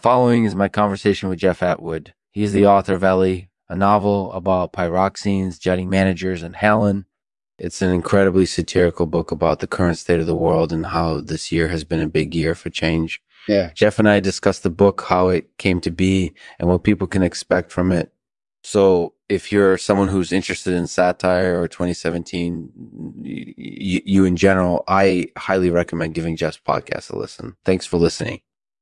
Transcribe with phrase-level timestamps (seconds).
[0.00, 2.14] following is my conversation with Jeff Atwood.
[2.32, 7.06] He's the author of Ellie, a novel about pyroxenes, jutting managers, and Hallan.
[7.58, 11.52] It's an incredibly satirical book about the current state of the world and how this
[11.52, 13.20] year has been a big year for change.
[13.48, 13.70] Yeah.
[13.74, 17.22] Jeff and I discussed the book, how it came to be, and what people can
[17.22, 18.12] expect from it.
[18.62, 24.84] So, if you're someone who's interested in satire or 2017, y- y- you in general,
[24.86, 27.56] I highly recommend giving Jeff's podcast a listen.
[27.64, 28.40] Thanks for listening.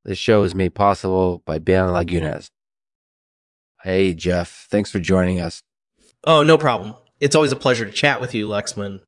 [0.08, 2.48] This show is made possible by Ben Lagunes.
[3.82, 4.66] Hey, Jeff.
[4.70, 5.62] Thanks for joining us.
[6.24, 6.94] Oh, no problem.
[7.20, 9.02] It's always a pleasure to chat with you, Lexman.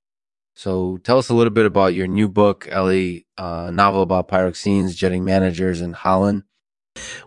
[0.54, 4.28] So, tell us a little bit about your new book, Ellie, a uh, novel about
[4.28, 6.44] pyroxenes, jutting managers in Hallan.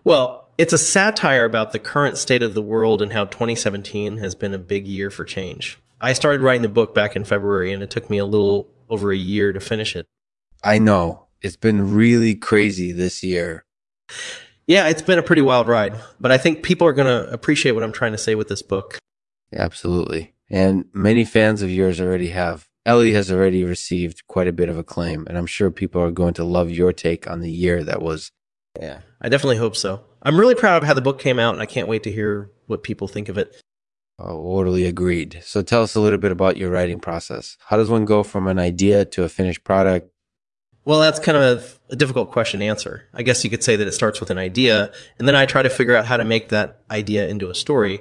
[0.04, 4.36] Well, it's a satire about the current state of the world and how 2017 has
[4.36, 5.80] been a big year for change.
[6.00, 9.10] I started writing the book back in February, and it took me a little over
[9.10, 10.06] a year to finish it.
[10.62, 13.63] I know it's been really crazy this year.
[14.66, 17.72] Yeah, it's been a pretty wild ride, but I think people are going to appreciate
[17.72, 18.98] what I'm trying to say with this book.
[19.52, 20.34] Absolutely.
[20.50, 22.66] And many fans of yours already have.
[22.86, 26.34] Ellie has already received quite a bit of acclaim, and I'm sure people are going
[26.34, 28.30] to love your take on the year that was.
[28.78, 30.04] Yeah, I definitely hope so.
[30.22, 32.50] I'm really proud of how the book came out, and I can't wait to hear
[32.66, 33.58] what people think of it.
[34.18, 35.40] Uh, orderly agreed.
[35.42, 37.56] So tell us a little bit about your writing process.
[37.66, 40.10] How does one go from an idea to a finished product?
[40.84, 43.08] Well, that's kind of a difficult question to answer.
[43.14, 45.62] I guess you could say that it starts with an idea, and then I try
[45.62, 48.00] to figure out how to make that idea into a story.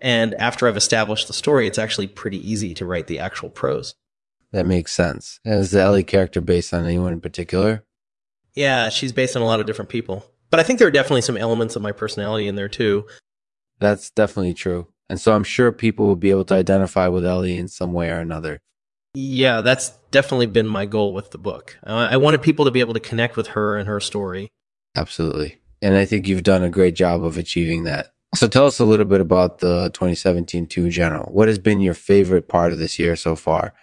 [0.00, 3.94] And after I've established the story, it's actually pretty easy to write the actual prose.
[4.52, 5.40] That makes sense.
[5.44, 7.84] And is the Ellie character based on anyone in particular?
[8.54, 10.24] Yeah, she's based on a lot of different people.
[10.50, 13.06] But I think there are definitely some elements of my personality in there too.
[13.78, 14.88] That's definitely true.
[15.08, 18.10] And so I'm sure people will be able to identify with Ellie in some way
[18.10, 18.60] or another.
[19.20, 21.76] Yeah, that's definitely been my goal with the book.
[21.84, 24.52] Uh, I wanted people to be able to connect with her and her story.
[24.96, 25.58] Absolutely.
[25.82, 28.12] And I think you've done a great job of achieving that.
[28.36, 31.32] So tell us a little bit about the 2017 2 general.
[31.32, 33.74] What has been your favorite part of this year so far?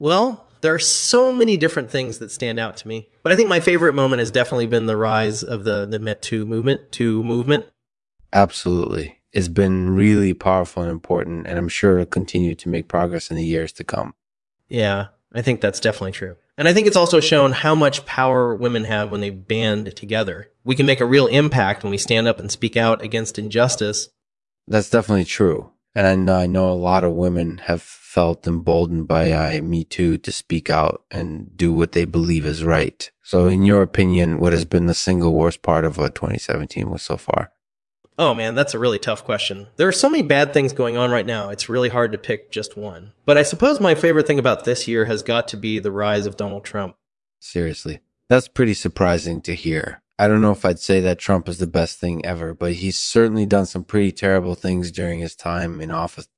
[0.00, 3.10] Well, there are so many different things that stand out to me.
[3.22, 6.16] But I think my favorite moment has definitely been the rise of the, the Me
[6.20, 7.66] Too movement, 2 movement.
[8.32, 9.20] Absolutely.
[9.32, 13.36] It's been really powerful and important, and I'm sure it'll continue to make progress in
[13.36, 14.14] the years to come.
[14.68, 16.36] Yeah, I think that's definitely true.
[16.56, 20.50] And I think it's also shown how much power women have when they band together.
[20.62, 24.08] We can make a real impact when we stand up and speak out against injustice.
[24.68, 25.72] That's definitely true.
[25.96, 30.32] And I know a lot of women have felt emboldened by uh, Me Too to
[30.32, 33.10] speak out and do what they believe is right.
[33.22, 37.02] So, in your opinion, what has been the single worst part of what 2017 was
[37.02, 37.52] so far?
[38.18, 39.66] Oh man, that's a really tough question.
[39.76, 42.50] There are so many bad things going on right now, it's really hard to pick
[42.50, 43.12] just one.
[43.24, 46.26] But I suppose my favorite thing about this year has got to be the rise
[46.26, 46.96] of Donald Trump.
[47.40, 48.00] Seriously.
[48.28, 50.00] That's pretty surprising to hear.
[50.18, 52.96] I don't know if I'd say that Trump is the best thing ever, but he's
[52.96, 56.28] certainly done some pretty terrible things during his time in office.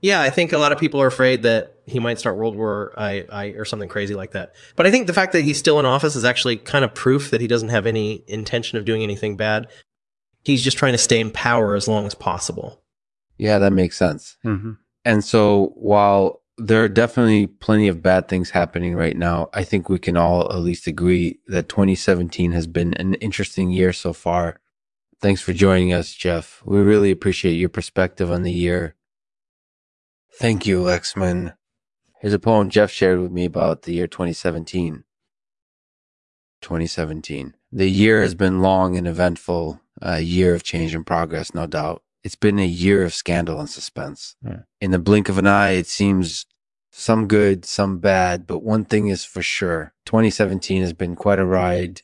[0.00, 2.94] Yeah, I think a lot of people are afraid that he might start World War
[2.96, 4.54] I, I or something crazy like that.
[4.76, 7.30] But I think the fact that he's still in office is actually kind of proof
[7.30, 9.68] that he doesn't have any intention of doing anything bad.
[10.48, 12.82] He's just trying to stay in power as long as possible.
[13.36, 14.38] Yeah, that makes sense.
[14.46, 14.72] Mm-hmm.
[15.04, 19.90] And so while there are definitely plenty of bad things happening right now, I think
[19.90, 24.58] we can all at least agree that 2017 has been an interesting year so far.
[25.20, 26.62] Thanks for joining us, Jeff.
[26.64, 28.94] We really appreciate your perspective on the year.
[30.32, 31.56] Thank you, Lexman.
[32.22, 35.04] Here's a poem Jeff shared with me about the year 2017.
[36.62, 37.54] 2017.
[37.70, 42.02] The year has been long and eventful, a year of change and progress, no doubt.
[42.24, 44.36] It's been a year of scandal and suspense.
[44.44, 44.60] Yeah.
[44.80, 46.46] In the blink of an eye, it seems
[46.90, 51.44] some good, some bad, but one thing is for sure 2017 has been quite a
[51.44, 52.02] ride